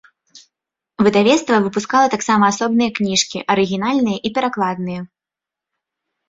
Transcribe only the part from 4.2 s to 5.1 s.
і перакладныя.